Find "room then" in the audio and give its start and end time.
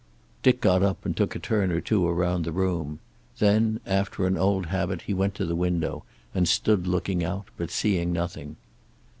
2.51-3.79